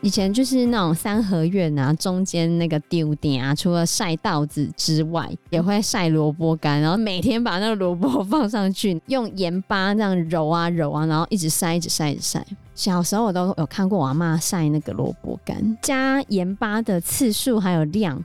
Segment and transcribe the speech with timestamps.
[0.00, 12.46] 以前就是那种三合院啊，中间那个丢点啊，除了晒稻子之外，也会晒萝卜干，然后每天把那个萝卜放上去，用盐巴这样揉啊揉啊，然后一直晒，一直晒，一直晒。
[12.74, 18.24] 小时候我都有看过我阿嬷晒那个萝卜干，加盐巴的次数还有量，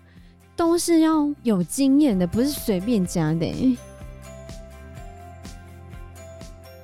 [0.55, 3.77] 都是要有经验的，不是随便加的、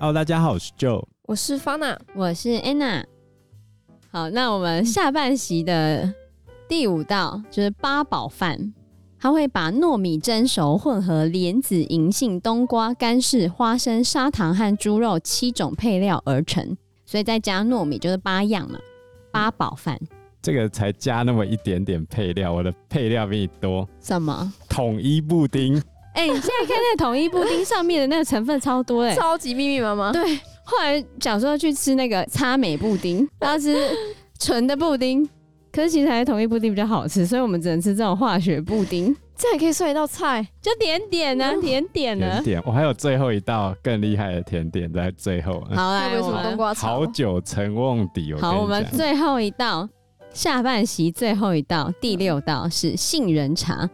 [0.01, 3.03] Hello，大家好，我是 Joe，我是 Fana，我是 Anna。
[4.09, 6.13] 好，那我们下半席的
[6.69, 8.73] 第五道就是八宝饭，
[9.19, 18.79] 它会把糯米蒸熟，混合莲子、银杏、冬瓜、干柿、花生、砂糖和猪肉七种配料而成，所以再加糯米就是八样嘛。
[19.33, 19.99] 八宝饭
[20.41, 23.85] 这个才加那么一点点配料，我的配料比你多。
[23.99, 24.53] 什么？
[24.69, 25.83] 统一布丁。
[26.19, 30.11] 哎、欸，你现在看那个统一布丁上面的那个成分超多哎、欸，超级密密麻麻。
[30.11, 30.37] 对。
[30.65, 33.73] 后来想说去吃那个擦美布丁，然后吃
[34.37, 35.27] 纯的布丁，
[35.71, 39.15] 可是其实还是统一布丁比较好吃，所以我们只能吃这种化学布丁。
[39.37, 42.29] 这还可以算一道菜，就点点呢、啊，甜点呢。
[42.29, 45.63] 甜点，我还有最后一道更厉害的甜点在最后。
[45.73, 48.33] 好来，为什么冬瓜好久成瓮底。
[48.33, 49.87] 好，我们最后一道，
[50.33, 53.89] 下半席最后一道，第六道是杏仁茶，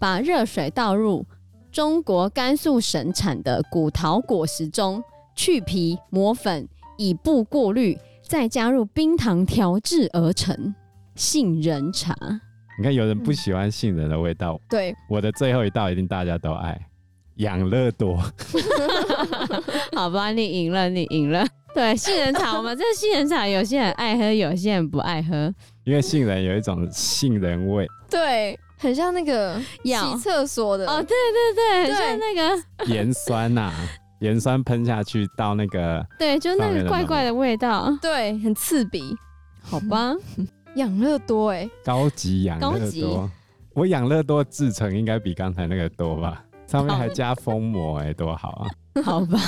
[0.00, 1.24] 把热水倒入
[1.72, 5.02] 中国甘肃省产的古桃果实中。
[5.34, 10.74] 去皮磨粉，以布过滤，再加入冰糖调制而成
[11.14, 12.14] 杏仁茶。
[12.78, 14.60] 你看，有人不喜欢杏仁的味道。
[14.68, 16.78] 对，我的最后一道一定大家都爱，
[17.36, 18.22] 养乐多。
[19.96, 21.46] 好吧，你赢了，你赢了。
[21.74, 25.50] 对，杏仁茶，我们这杏仁茶有些人爱喝，有些人不爱喝，
[25.84, 27.88] 因为杏仁有一种杏仁味。
[28.10, 30.86] 对，很像那个洗厕所的。
[30.86, 31.16] 哦，对
[31.54, 33.74] 对对，很像那个盐酸呐、啊。
[34.20, 39.16] 盐酸喷下去到那个，对，就那个怪怪的味道，对，很刺鼻，
[39.60, 40.14] 好吧？
[40.76, 43.30] 养乐多哎，高级养乐多，
[43.74, 46.44] 我养乐多制成应该比刚才那个多吧？
[46.68, 48.70] 上面还加封膜哎，多好啊！
[49.02, 49.38] 好吧，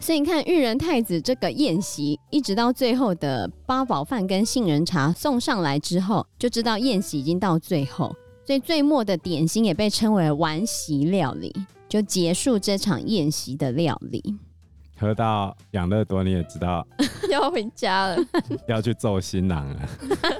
[0.00, 8.12] 所以你看裕仁太子这个宴席，一直到最后的八宝饭跟杏仁茶送上来之后，就知道宴席已经到最后，
[8.46, 11.52] 所以最末的点心也被称为完席料理。
[11.88, 14.20] 就结束这场宴席的料理，
[14.98, 16.84] 喝到养乐多你也知道
[17.30, 18.16] 要回家了，
[18.66, 19.88] 要去揍新郎了。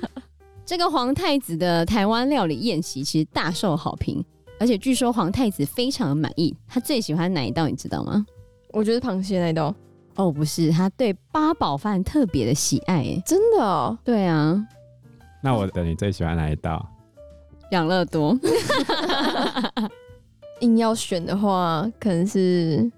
[0.66, 4.22] 这个皇太子的台湾料理宴席其实大受好评，
[4.58, 6.52] 而且据说皇太子非常的满意。
[6.66, 8.26] 他最喜欢哪一道你知道吗？
[8.72, 9.72] 我觉得螃蟹那一道。
[10.16, 12.96] 哦，不是，他对八宝饭特别的喜爱。
[13.04, 13.96] 哎，真的哦？
[14.02, 14.60] 对啊。
[15.40, 16.84] 那我等你最喜欢哪一道？
[17.70, 18.36] 养乐多。
[20.60, 22.90] 硬要选的话，可能是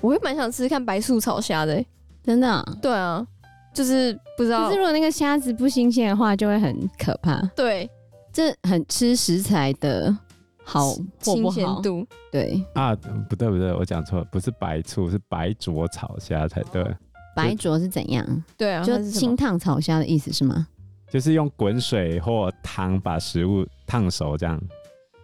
[0.00, 1.86] 我会蛮想吃吃看白素炒虾的、欸，
[2.24, 2.64] 真的、啊？
[2.82, 3.24] 对啊，
[3.72, 4.66] 就是不知道。
[4.66, 7.40] 可是如果那个虾子不新鲜的话，就会很可怕。
[7.54, 7.88] 对，
[8.32, 10.12] 这很吃食材的
[10.64, 12.04] 好或不好，新鲜度。
[12.32, 12.92] 对啊，
[13.28, 16.84] 不对不对，我讲错了，不是白醋，是白灼炒虾才对。
[17.36, 18.44] 白灼是怎样？
[18.58, 20.66] 对啊，就清烫炒虾的意思是吗？
[21.10, 24.60] 就是用滚水或汤把食物烫熟，这样。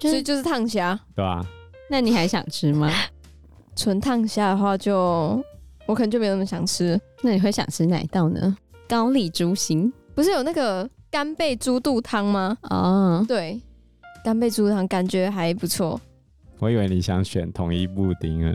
[0.00, 1.46] 所以就是烫虾，对吧？
[1.88, 2.90] 那你还想吃吗？
[3.76, 5.44] 纯烫虾的话就，就
[5.86, 7.00] 我可能就没有那么想吃。
[7.22, 8.56] 那你会想吃哪一道呢？
[8.88, 12.56] 高丽猪心不是有那个干贝猪肚汤吗？
[12.62, 13.60] 哦，对，
[14.24, 16.00] 干贝猪肚汤感觉还不错。
[16.58, 18.54] 我以为你想选统一布丁啊，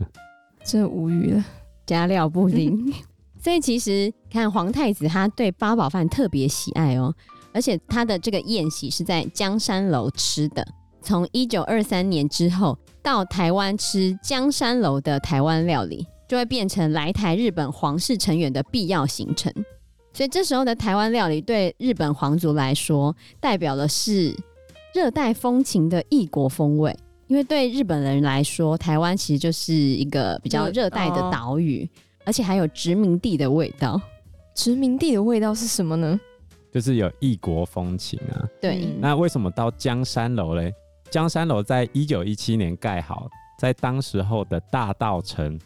[0.64, 1.44] 真无语了，
[1.86, 2.94] 加料布丁。
[3.48, 7.16] 所以其实看皇太子他对八宝饭特别喜爱哦，
[7.54, 10.68] 而且他的这个宴席是在江山楼吃的。
[11.02, 19.50] 从一九二三年之后，到台湾吃江山楼的台湾料理，就会变成来台日本皇室成员的必要行程。
[20.12, 24.36] 所以这时候的台湾料理对日本皇族来说，代表的是
[24.94, 26.94] 热带风情的异国风味。
[27.28, 34.00] 因为对日本人来说，台湾其实就是一个比较热带的岛屿，哦，而且还有殖民地的味道。
[34.54, 36.20] 殖民地的味道是什么呢？
[36.74, 38.46] 就是有异国风情啊。
[38.62, 40.74] 对，那为什么到江山楼嘞？
[41.10, 45.58] 江山楼在一九一七年盖好，在当时候的大道城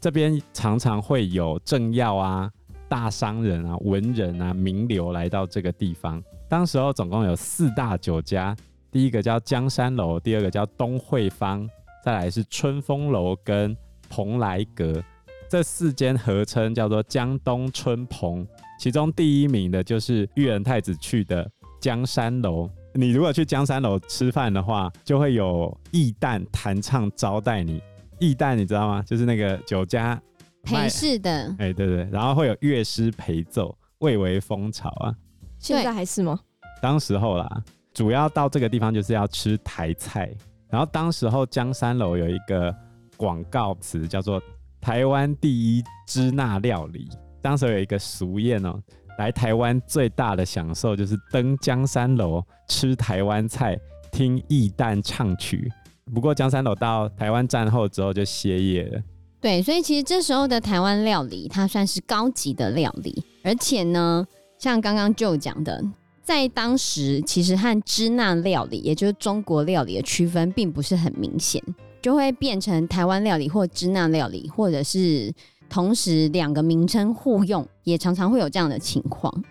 [0.00, 2.50] 这边，常常会有政要啊、
[2.88, 6.22] 大商人啊、文人啊、名流来到这个地方。
[6.48, 8.56] 当时候总共有四大酒家，
[8.90, 11.68] 第一个叫江山楼，第二个叫东惠坊，
[12.02, 13.76] 再来是春风楼跟
[14.08, 15.02] 蓬莱阁，
[15.48, 18.46] 这四间合称叫做江东春蓬。
[18.78, 21.48] 其中第一名的就是裕仁太子去的
[21.80, 22.68] 江山楼。
[22.94, 27.82] 你如果去江山楼吃饭的话，就会有义旦弹唱招待你。
[28.18, 29.02] 义旦你知道吗？
[29.02, 30.20] 就是那个酒家
[30.62, 35.14] 陪侍的，哎、欸，对对，然后会有乐师陪奏，蔚为风潮啊。
[35.58, 36.40] 现在还是吗？
[36.80, 40.34] 当时候啦，主要到这个地方就是要吃台菜。
[40.68, 42.74] 然后当时候江山楼有一个
[43.16, 44.42] 广告词叫做
[44.80, 47.08] “台湾第一支那料理”。
[47.42, 48.80] 当时有一个俗谚哦，
[49.18, 53.78] 来台湾最大的享受就是登江山楼吃台湾菜，
[54.10, 55.70] 听义旦唱曲。
[56.12, 59.02] 不过江山楼到台湾战后之后就歇业了。
[59.40, 64.26] 对，所以其实这时候的台湾料理，它算是高级的料理，而且呢，
[64.58, 65.84] 像刚刚就讲的，
[66.22, 71.62] 在当时其实和支那料理，也就是中国料理的区分，并不是很明显，
[72.00, 75.32] 就会变成台湾料理或支那料理，或者是
[75.68, 79.44] 同时两个名称互用，也常常会有这样的情况。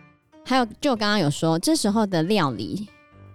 [0.46, 2.88] 还有，就刚刚有说，这时候的料理，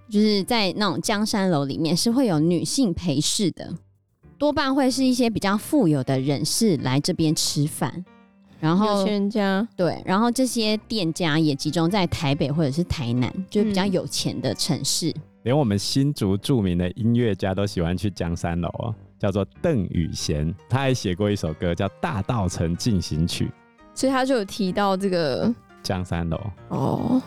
[0.08, 3.74] 就是在那种江山楼里面是会有女性陪侍的。
[4.38, 8.02] 多半会是一些比较富有的人士来这边吃饭，
[8.58, 15.10] 然后有钱人家对，然后这些店家也集中在台北或者是台南，就是比较有钱的城市。
[15.10, 23.46] 嗯、连我们新竹著名的音乐家都喜欢去江山楼哦，叫做邓雨贤，他还写过一首歌叫《大道城进行曲》，
[23.94, 25.52] 所以他就有提到这个
[25.82, 26.38] 江山楼
[26.68, 27.22] 哦。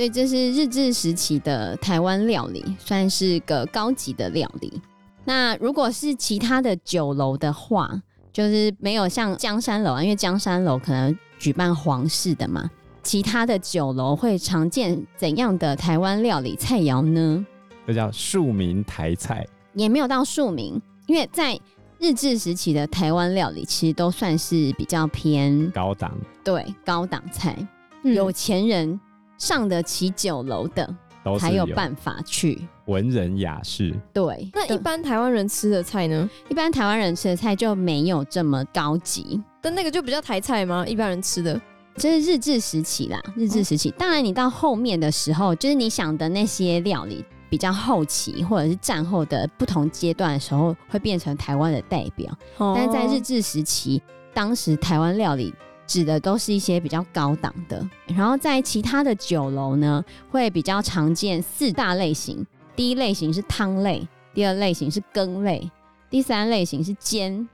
[0.00, 4.80] 所以这是日治时期的台湾料理，算是个高级的料理。
[5.26, 8.00] 那如果是其他的酒楼的话，
[8.32, 12.70] 就是没有像江山楼啊，因为江山楼可能举办皇室的嘛。
[13.02, 17.44] 其他的酒楼会常见怎样的台湾料理菜肴呢？
[17.86, 21.60] 这叫庶民台菜，也没有到庶民，因为在
[21.98, 26.10] 日治时期的台湾料理其实都算是比较偏高档，
[26.42, 27.54] 对，高档菜，
[28.02, 28.98] 嗯、有钱人。
[29.40, 30.94] 上得起酒楼的，
[31.38, 33.92] 才有办法去文人雅士。
[34.12, 36.28] 对，那一般台湾人吃的菜呢？
[36.50, 40.86] 一般台湾人吃的菜就没有这么高级，但那个就比较台菜吗？
[40.86, 41.58] 一般人吃的，
[41.96, 43.18] 这是日治时期啦。
[43.34, 52.30] 日治时期，哦、当然你到后面的时候，就是你想的那些料理比较后期，或者是战后的不同阶段的时候，会变成台湾的代表。
[52.58, 54.02] 哦、但是在日治时期，
[54.34, 55.54] 当时台湾料理。
[55.90, 62.46] 指的都是一些比较高档的，然后在其他的酒楼呢，会比较常见四大类型。
[62.76, 65.68] 第一类型是汤类，第二类型是羹类，
[66.08, 67.48] 第三类型是煎，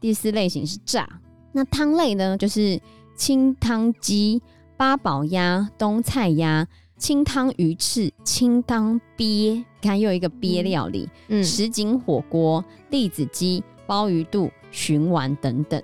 [0.00, 1.08] 第四类型是炸。
[1.52, 2.80] 那汤类呢，就是
[3.14, 4.42] 清汤鸡、
[4.76, 6.66] 八宝鸭、冬菜鸭、
[6.96, 15.80] 清汤鱼翅、清汤鳖，看又一个鳖料理，嗯，什锦火锅、栗子鸡、鲍鱼肚、鲟丸等等。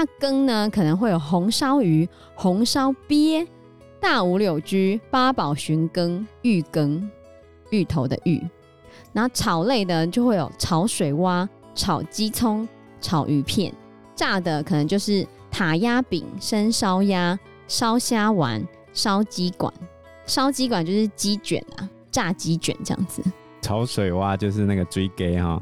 [0.00, 3.46] 那羹呢，可能会有红烧鱼、红烧鳖、
[4.00, 7.10] 大五柳居、八宝寻羹、芋羹、
[7.68, 8.42] 芋头的芋。
[9.12, 12.66] 然后炒类的就会有炒水蛙、炒鸡葱、
[12.98, 13.70] 炒鱼片。
[14.14, 17.38] 炸的可能就是塔鸭饼、生烧鸭、
[17.68, 19.70] 烧虾丸、烧鸡管。
[20.24, 23.22] 烧鸡管就是鸡卷啊，炸鸡卷这样子。
[23.60, 25.60] 炒水蛙就是那个追鸡哈，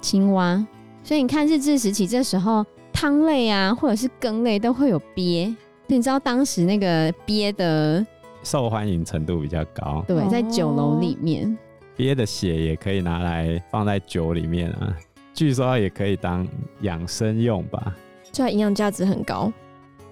[0.00, 0.66] 青蛙。
[1.02, 2.64] 所以你看日治时期这时候。
[2.96, 5.54] 汤类啊，或者是羹类都会有鳖，
[5.86, 8.04] 你知道当时那个鳖的
[8.42, 10.02] 受欢迎程度比较高。
[10.08, 11.54] 对，在酒楼里面，
[11.94, 14.96] 鳖的血也可以拿来放在酒里面啊，
[15.34, 16.48] 据说也可以当
[16.80, 17.94] 养生用吧，
[18.32, 19.52] 这营养价值很高。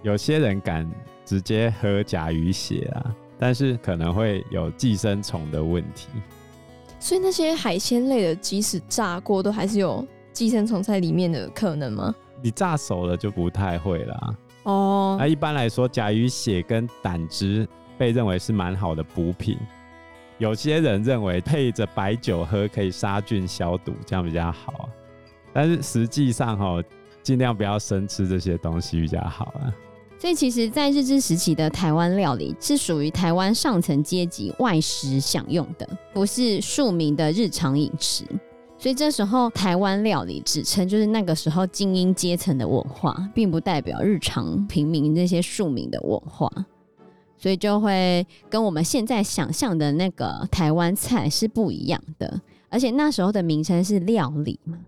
[0.03, 0.87] 有些人敢
[1.25, 6.09] 直接喝甲鱼血啊，但是可能会有寄生虫的问题。
[7.01, 12.15] 所以那些海鲜类的，即使炸过，都还是有寄生虫在里面的可能吗？
[12.45, 14.35] 你炸熟了就不太会了
[14.65, 15.17] 哦。
[15.19, 19.57] 那一般来说，甲鱼血跟胆汁被认为是蛮好的补品。
[20.37, 24.91] 有些人认为配着白酒喝可以杀菌消毒，这样比较好。
[25.55, 26.83] 但是实际上哈，
[27.23, 29.73] 尽量不要生吃这些东西比较好啊。
[30.19, 38.25] 所以其实，在日治时期的台湾料理是属于台湾上层阶级外食享用的，不是庶民的日常饮食。
[38.85, 46.51] 所以这时候台湾料理指称就是那个时候精英阶层的文化，并不代表日常平民这些庶民的文化，
[47.39, 52.39] 所以就会跟我们现在想象的那个台湾菜是不一样的。
[52.69, 54.79] 而且那时候的名称是料理嘛，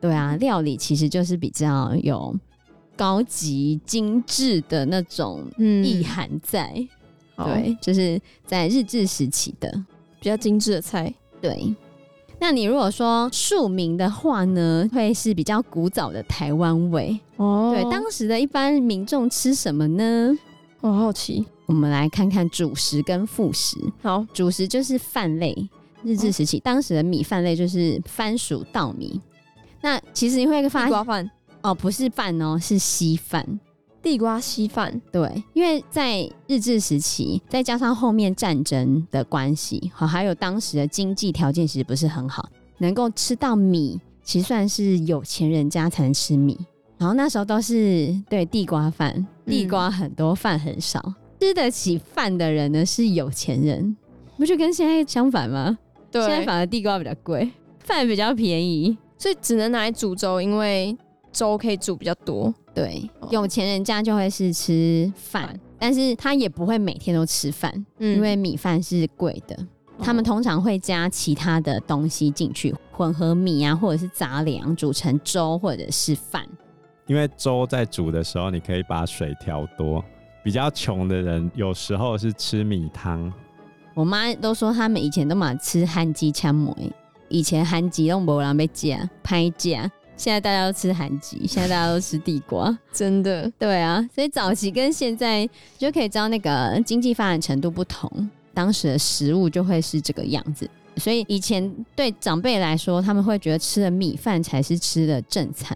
[0.00, 2.32] 对啊，料理其实就是比较有
[2.96, 6.72] 高级精致的那种意涵在。
[7.34, 9.68] 嗯、对，就是在日治时期的
[10.20, 11.12] 比较精致的菜。
[11.40, 11.74] 对，
[12.40, 17.72] 那你如果说庶民的话呢，会是比较古早的台湾味哦。
[17.74, 20.36] 对，当时的一般民众吃什么呢？
[20.80, 23.76] 我好奇，我们来看看主食跟副食。
[24.02, 25.68] 好，主食就是饭类，
[26.02, 29.20] 日治时期、哦、当时的米饭类就是番薯稻米。
[29.82, 31.30] 那其实你会发现，地瓜饭
[31.60, 33.46] 哦，不是饭哦，是稀饭，
[34.02, 35.00] 地瓜稀饭。
[35.12, 46.58] 对，因为在日治时期，再加上后面战争的关系，好，还有当时的经济条件其实不是很好，能够吃到米，其实算是有钱人家才能吃米。
[46.98, 53.96] 然后那时候都是对地瓜饭，地瓜很多，饭很少，嗯、吃得起饭的人呢是有钱人，
[54.36, 55.78] 不就跟现在相反吗？
[56.10, 60.94] 对，现在反而地瓜比较贵，饭比较便宜，所以只能拿来煮粥，因为
[61.32, 62.52] 粥可以煮比较多。
[62.74, 69.56] 对，哦、有钱人家就会是吃饭，但是他也不会每天都吃饭，嗯、因为米饭是贵的，
[69.96, 76.46] 哦、他们通常会加其他的东西进去，混合米啊或者是杂粮煮成粥或者是饭。
[77.06, 80.04] 因为粥在煮的时候，你可以把水调多。
[80.42, 83.30] 比较穷的人有时候是吃米汤。
[83.94, 86.72] 我妈都说他们以前都嘛吃韩鸡枪梅，
[87.28, 93.50] 以前韩鸡都没人被夹拍夹，现在大家都吃韩鸡， 现在大家都吃地瓜，真的。
[93.58, 95.48] 对啊，所以早期跟现在
[95.78, 100.68] 就可以知道那个经济发展程度不同，当时的食物就会是这个样子。
[100.98, 105.74] 所以以前对长辈来说，他们会觉得吃的米饭才是吃的正餐。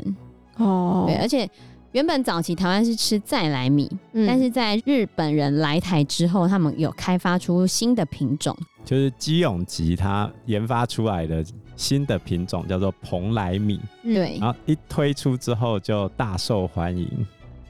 [0.59, 1.49] 哦，对，而且
[1.93, 8.55] 原本早期台湾是吃再来米，嗯、但是在日本人来台之后，他们有开发出新的品种，
[8.85, 11.45] 就是基永吉他研发出来的
[11.77, 17.09] 新的品种叫做蓬莱米，对，然后一推出之后就大受欢迎。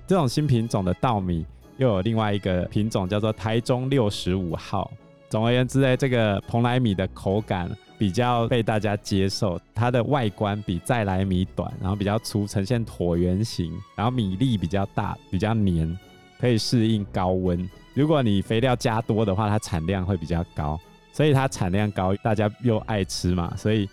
[0.07, 1.47] 这种新品种的稻米
[1.79, 4.91] 又有另外一个品种叫做台中六十五号。
[5.31, 7.71] 总而言之呢，这个蓬莱米的口感。
[7.97, 15.97] 比较被大家接受，它的外观比再来米短，然后比较粗，呈现椭圆形，然后米粒比较大，比较黏，
[16.41, 17.71] 可以适应高温。
[17.95, 20.79] 如果你肥料加多的话，它产量会比较高，
[21.15, 23.89] 所以它产量高，大家又爱吃嘛，所以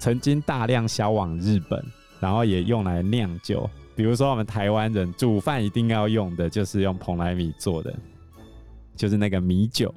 [0.00, 1.82] 曾经大量销往日本，
[2.18, 3.70] 然后也用来酿酒。
[3.94, 7.94] 比如说我们台湾人煮饭一定要用的就是用蓬莱米做的，
[8.96, 9.94] 就是那个米酒。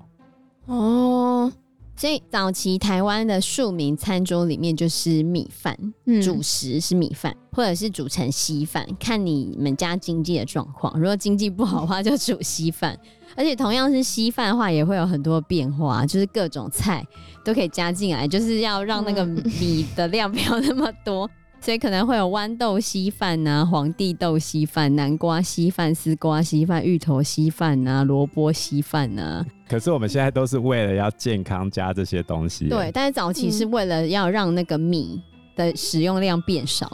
[0.67, 1.51] 哦。
[1.95, 10.97] 所以早期台湾的庶民餐桌里面就是米饭，嗯、主食是米饭，或者是煮成稀饭，看你们家经济的状况。
[10.97, 12.97] 如果经济不好的话，就煮稀饭。
[13.35, 17.05] 而且同样是稀饭的话，也会有很多变化，就是各种菜
[17.43, 21.29] 都可以加进来，就是要让那个米的量不要那么多。
[21.61, 29.45] 所以可能会有豌豆稀饭啊、皇帝豆稀饭、南瓜稀饭、丝瓜稀饭、芋头稀饭啊、萝卜稀饭啊。
[29.67, 32.69] 可是我们现在都是为了要健康加这些东西。
[32.69, 35.21] 对，但是早期是为了要让那个米
[35.57, 36.89] 的使用量变少，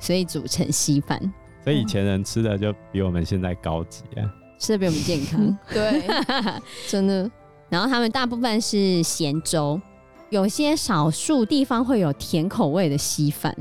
[0.00, 1.20] 所以煮成稀饭。
[1.62, 4.26] 所以以前人吃的就比我们现在高级啊，
[4.58, 5.58] 吃的比我们健康。
[5.72, 6.02] 对，
[6.88, 7.30] 真的。
[7.68, 9.80] 然后他们大部分是咸粥，
[10.30, 13.54] 有些少数地方会有甜口味的稀饭。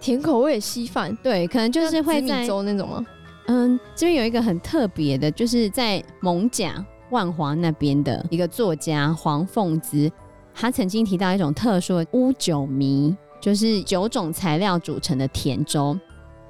[0.00, 3.04] 甜口味的稀饭，对，可能就是会在米粥那种吗？
[3.48, 6.72] 嗯，这边有一个很特别的，就是在艋舺
[7.10, 10.10] 万华那边的一个作家黄凤姿，
[10.54, 15.98] 他曾经提到一种特殊的乌酒糜，就是九种材料组成的甜粥，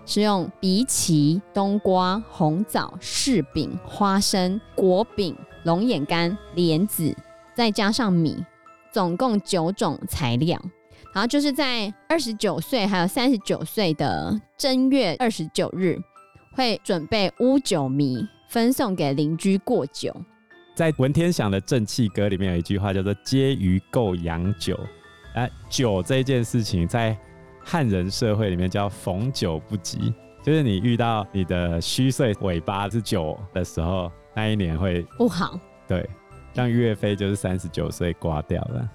[0.07, 7.15] 是用荸荠、冬瓜、红枣、柿饼、花生、果饼、龙眼干、莲子，
[7.55, 8.45] 再加上米，
[8.93, 10.61] 总共九种材料。
[11.13, 15.99] 然后就是在二十九岁还有三十九岁的正月二十九日，
[16.53, 20.15] 会准备乌酒米分送给邻居过酒。
[20.75, 24.79] 在文天祥的正气歌里面有一句话叫做“皆鱼够洋酒”，
[25.35, 27.17] 哎，酒这件事情在
[27.71, 30.13] 汉人社会里面叫逢酒不及，
[30.43, 35.57] 就是你遇到你的虚岁尾巴是九的时候，那一年会不好。
[35.87, 36.05] 对，
[36.53, 38.91] 像岳飞就是三十九岁挂掉了。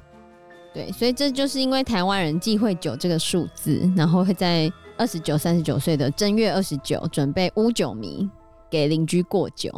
[0.73, 8.29] 对，所以这就是因为台湾人忌讳酒这个数字，然后会在二十九、三十九岁的正月二十九准备乌酒糜
[8.69, 9.71] 给邻居过酒。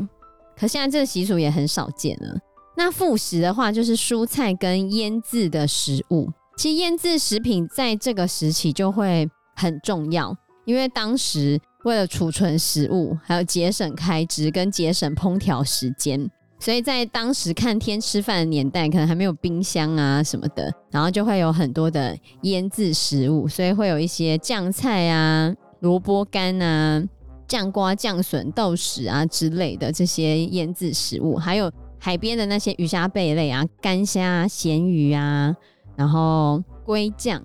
[0.58, 2.36] 可现在这个习俗也很少见了。
[2.75, 6.32] 那副食的话，就是蔬菜跟腌制的食物。
[6.57, 10.35] 其实腌制食品在这个时期就会很重要，
[10.65, 16.27] 因为当时为了储存食物，还有节省开支跟节省烹调时间，
[16.59, 27.03] 所以在当时看天吃饭的年代，可能还没有冰箱啊什么的，然后就会有很多的腌制食物，所以会有一些酱菜啊、萝卜干啊、
[27.47, 35.55] 酱瓜、酱笋、豆豉啊之类的这些腌制食物，还有海边的那些鱼虾贝类啊、干虾、咸鱼啊，
[35.98, 37.44] 然后龟酱。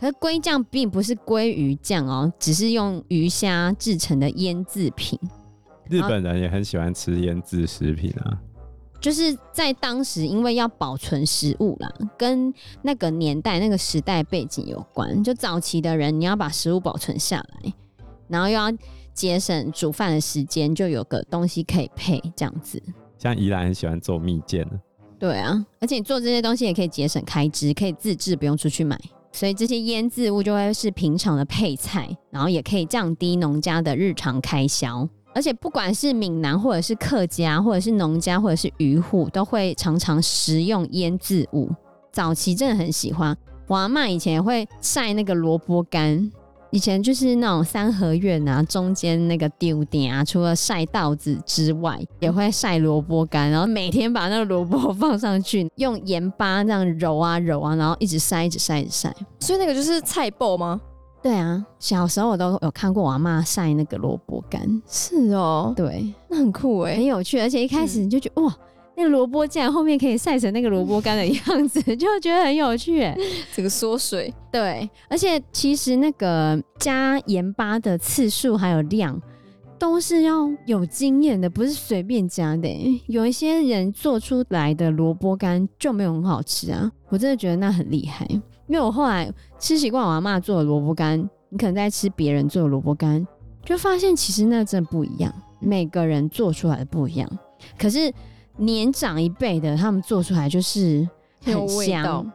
[0.00, 5.18] 可是龟酱并不是鲑鱼酱哦，只是用鱼虾制成的腌制品。
[5.90, 8.38] 日本人也很喜欢吃腌制食品啊。
[9.00, 12.52] 就是在当时，因为要保存食物啦，跟
[12.82, 15.22] 那个年代、那个时代背景有关。
[15.22, 17.72] 就早期的人，你要把食物保存下来，
[18.26, 18.72] 然后又要
[19.14, 22.82] 节省煮饭的时间，就有个东西可以配这样子。
[23.18, 24.64] 像宜兰很喜欢做蜜饯。
[25.18, 28.98] 对啊，而且你做这些东西也可以节省开支，可以自制，不用出去买。
[29.32, 35.08] 所以这些腌制物就会是平常的配菜，然后也可以降低农家的日常开销。
[35.34, 41.70] 而且不管是闽南，或者是客家，或者是农家，或者是渔户，都会常常食用腌制物。
[42.10, 46.32] 早期真的很喜欢，我阿嬷以前也会晒那个萝卜干。
[46.70, 59.14] 以前就是那种三合院啊，中间那个丢点啊，除了晒稻子之外，也会晒萝卜干，然后每天把那个萝卜放上去，用盐巴这样揉啊揉啊，然后一直晒，一直晒，一直晒。
[59.40, 60.80] 所以那个就是菜脯吗？
[61.22, 64.82] 对啊，小时候我都有看过我阿嬷晒那个萝卜干。
[64.86, 68.56] 是哦，对，那很酷哎，很有趣，而且一开始你就觉得、嗯、哇。
[68.98, 73.00] 那个萝卜竟然后面可以晒成那个萝卜干的 样子，就觉得很有趣。
[73.54, 79.16] 这 个缩水，对，而且其实那个加盐巴的次数还有量，
[79.78, 82.68] 都是要有经验的，不是随便加的。
[83.06, 88.26] 有一些人做出来的萝卜干就没有很好吃啊，我真的觉得那很厉害。
[88.66, 91.16] 因为我后来吃习惯我阿妈做的萝卜干，
[91.50, 93.24] 你可能在吃别人做的萝卜干，
[93.64, 97.30] 就发现其实那真的不一样，每个人做出来的不一样。
[97.78, 98.12] 可是。
[98.58, 101.08] 年长一辈的，他们做出来就是
[101.42, 102.30] 很香，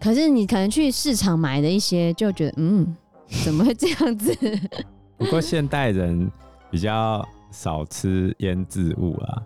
[0.00, 2.96] 可是你可能去市场买的一些，就觉得嗯，
[3.44, 4.34] 怎么会这样子？
[5.16, 6.30] 不过现代人
[6.70, 9.42] 比较少吃腌制物啊，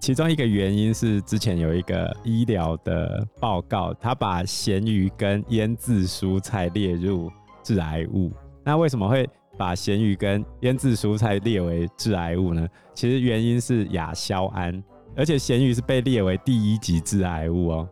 [0.00, 7.30] 其中一个原因是之前有一个医疗的报告，他把咸鱼跟腌制蔬菜列入
[7.62, 8.30] 致癌物。
[8.64, 12.66] 那为什么会把咸鱼跟腌制蔬菜列为致癌物呢？
[12.94, 14.82] 其实原因是亚硝胺。
[15.16, 17.88] 而且咸鱼是被列为第一级致癌物哦。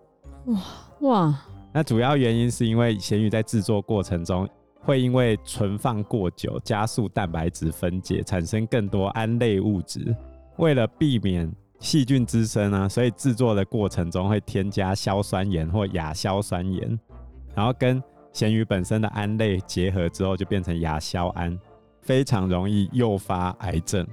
[0.46, 0.60] 哇
[1.00, 1.38] 哇！
[1.72, 4.48] 那主要原因是因为咸鱼在制作过程中
[4.80, 10.14] 会因为存放过久，加速蛋白质分解，产生更多胺类物质。
[10.56, 16.98] 为了避免细菌滋生呢，所以制作的过程中会添加硝酸盐或亚硝酸盐，
[17.54, 21.58] 然后跟咸鱼本身的胺类结合之后，就变成亚硝胺，
[22.02, 24.06] 非常容易诱发癌症。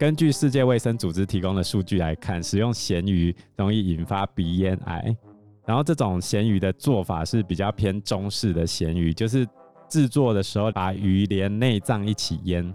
[0.00, 5.14] 根据世界卫生组织提供的数据来看，使用咸鱼容易引发鼻咽癌。
[5.66, 9.46] 然后这种咸鱼的做法是比较偏中式的咸鱼，就是
[9.90, 12.74] 制作的时候把鱼连内脏一起腌。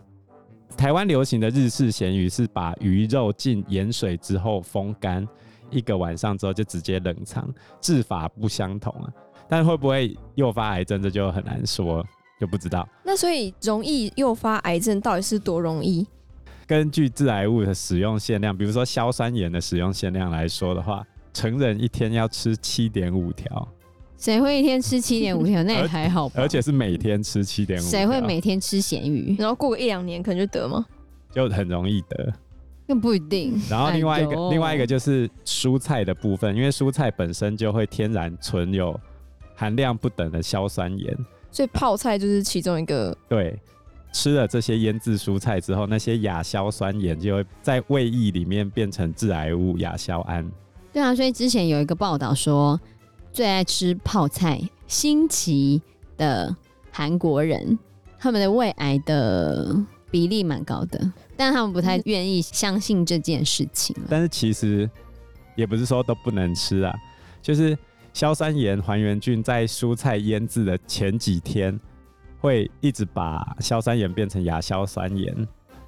[0.77, 5.27] 台湾流行的日式咸鱼是把鱼肉进盐水之后风干
[5.71, 9.11] 一个晚上之后就直接冷藏，制法不相同啊。
[9.49, 12.05] 但会不会诱发癌症，这就很难说，
[12.39, 12.87] 就不知道。
[13.03, 16.05] 那所以容易诱发癌症到底是多容易？
[16.67, 23.67] 根据致癌物的使用限量，比如说硝酸盐的使用限量来说的话，成人一天要吃七点五条。
[24.17, 25.61] 谁会一天吃七点五条？
[25.63, 26.35] 那也还好吧。
[26.37, 27.83] 而且是每天吃七点五。
[27.83, 29.35] 谁会每天吃咸鱼？
[29.37, 30.83] 然后过个一两年可能就得吗？
[31.31, 32.33] 就很容易得。
[32.87, 33.61] 那不一定。
[33.69, 38.99] 然后另外一个，哎、另外一个就是蔬菜的部分，因为蔬菜本身就会天然存有
[39.53, 41.15] 含量不等的硝酸盐，
[41.51, 43.15] 所以泡菜就是其中一个。
[43.27, 43.59] 对。
[44.15, 50.49] 吃了这些腌制蔬菜之后，那些亚硝酸盐就会在胃液里面变成致癌物亚硝胺。
[50.93, 52.79] 对啊，所以之前有一个报道说，
[53.33, 55.81] 最爱吃泡菜新奇
[56.15, 56.55] 的
[56.91, 57.77] 韩国人，
[58.17, 59.75] 他们的胃癌的
[60.09, 63.93] 比例蛮高的，但他们不太愿意相信这件事情。
[64.07, 64.89] 但是其实
[65.57, 66.95] 也不是说都不能吃啊，
[67.41, 67.77] 就是
[68.13, 71.77] 硝酸盐还原菌在蔬菜腌制的前几天。
[72.39, 75.35] 会一直把硝酸盐变成亚硝酸盐，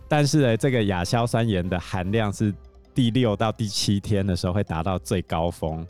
[0.07, 2.53] 但是呢，这个亚硝酸盐的含量是
[2.95, 5.85] 第六到第七天的时候会达到最高峰，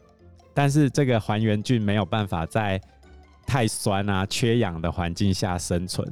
[0.53, 2.81] 但是这个还原菌没有办法在
[3.45, 6.05] 太酸啊、缺氧的环境下生存，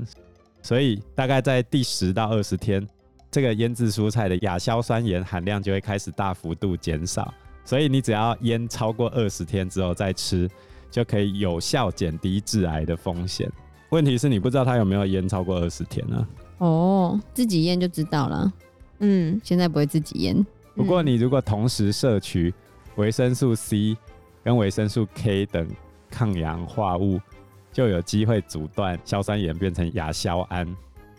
[0.62, 2.88] 所以大概在第十到二十天，
[3.30, 7.34] 这个腌制蔬菜的亚硝酸盐含量就会开始大幅度减少，
[7.66, 10.50] 所以你只要腌超过二十天之后再吃，
[10.90, 13.52] 就可以有效减低致癌的风险。
[13.96, 16.28] 问题是你不知道他有没有腌超过二十天呢？
[16.58, 18.52] 哦，自己腌就知道了。
[19.00, 20.46] 嗯，现在不会自己腌。
[20.76, 22.54] 不过你如果同时摄取
[22.98, 23.96] 维生素 C
[24.44, 25.66] 跟维生素 K 等
[26.12, 27.22] 抗氧化物，
[27.72, 30.66] 就有机会阻断硝酸盐变成亚硝胺。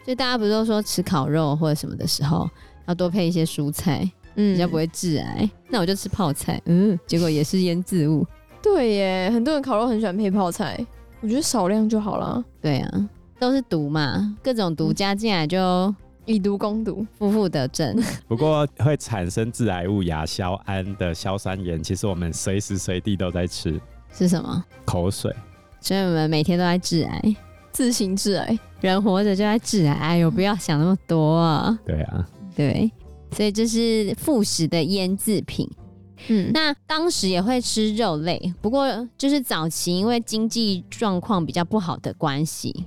[0.04, 2.46] 所以大家不是都说吃烤肉或者什么的时候
[2.86, 5.48] 要多配一些蔬菜，嗯，比较不会致癌。
[5.70, 8.26] 那我就吃泡菜，嗯，结果也是腌制物。
[8.62, 10.86] 对耶，很多人烤肉很喜欢配泡菜，
[11.20, 12.44] 我觉得少量就好了。
[12.60, 17.96] 对啊，都是毒嘛，各种毒加进来就以毒攻毒，负负得正。
[18.28, 23.80] 不过会产生致癌物亚硝胺的硝酸盐，其实我们随时随地都在吃。
[24.12, 24.64] 是什么？
[24.84, 25.34] 口水。
[25.80, 27.36] 所以我们每天都在致癌。
[27.72, 31.78] 自行致癌，人活着就在致癌，哎呦，不要想那么多啊！
[31.84, 32.26] 对啊，
[32.56, 32.90] 对，
[33.32, 35.70] 所以这是副食的腌制品。
[36.28, 42.86] 嗯，那当时也会吃肉类，不过就是早期因为经济状况比较不好的关系，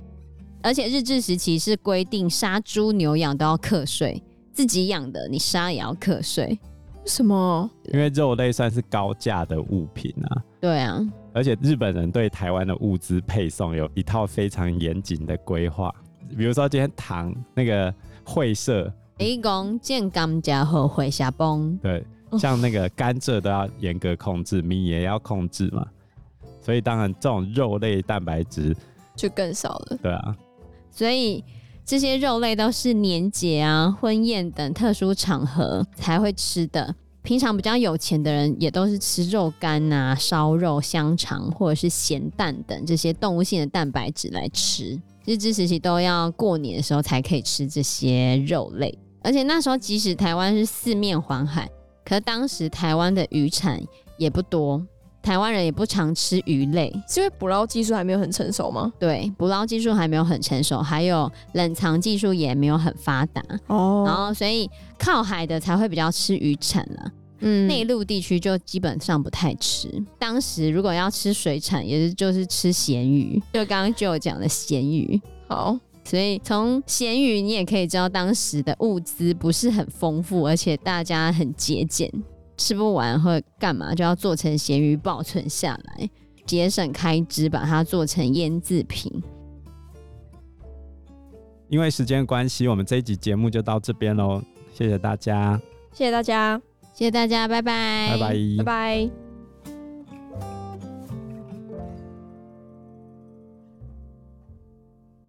[0.62, 6.58] 而且日治时期是规定杀猪牛羊都要课税，自己养的你杀也要课税。
[7.02, 7.70] 为什么？
[7.92, 10.42] 因为肉类算是高价的物品啊。
[10.60, 11.00] 对啊。
[11.32, 15.94] 而且日本人对台湾的物资配送有一套非常严谨的规划，
[16.36, 22.04] 比如说今天糖那个会社，一共健甘家和会下崩，对，
[22.38, 25.86] 像那个甘蔗都要严格控制，米也要控制嘛，
[26.60, 28.76] 所以当然这种肉类蛋白质
[29.16, 29.98] 就更少了。
[30.02, 30.36] 对啊，
[30.90, 31.44] 所以
[31.84, 36.94] 这些肉类都是年节啊、婚宴等特殊场合才会吃的。
[37.22, 44.98] 平常比较有钱的人也都是吃肉干啊、烧肉、香肠或者是咸蛋等这些动物性的蛋白质来吃。
[45.26, 51.70] 日治时期都要过年的时候才可以吃这些肉类，而且那时候即使台湾是四面环海，
[52.04, 53.80] 可是当时台湾的渔产
[54.16, 54.84] 也不多，
[55.22, 58.92] 台湾人也不常吃鱼类，是因为捕捞技术还没有很成熟吗？
[58.98, 64.70] 对，捕捞技术还没有很成熟，还有冷藏技术也没有很发达哦，然后所以。
[65.02, 69.90] 靠海的才会比较吃渔产了，嗯，内陆地区就基本上不太吃。
[70.18, 75.18] 当时如果要吃水产，也是就是吃咸鱼，就刚刚就有讲的咸鱼。
[75.48, 75.74] 好，
[76.10, 82.12] 所以从咸鱼你也可以知道当时的物资不是很丰富，而且大家很节俭，
[82.56, 86.10] 吃不完或干嘛就要做成咸鱼保存下来，
[86.44, 89.22] 节省开支，把它做成腌制品。
[91.68, 94.42] 因为时间关系，我们这一集节目就到这边喽。
[94.74, 95.60] 谢谢大家，
[95.92, 96.60] 谢谢大家，
[96.92, 99.29] 谢谢大家，拜拜，拜拜，拜拜。